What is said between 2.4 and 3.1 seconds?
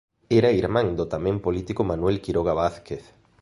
Vázquez.